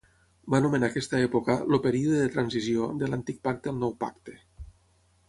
[0.51, 4.35] Va anomenar aquesta època "el període de transició" de l'Antic Pacte al Nou Pacte.